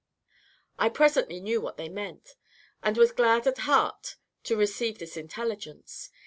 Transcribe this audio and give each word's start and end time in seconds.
I 0.79 0.89
presently 0.89 1.39
knew 1.39 1.61
what 1.61 1.77
they 1.77 1.87
meant, 1.87 2.31
and 2.81 2.97
was 2.97 3.11
glad 3.11 3.45
at 3.45 3.59
heart 3.59 4.15
to 4.45 4.57
receive 4.57 4.97
this 4.97 5.15
intelligence. 5.15 6.09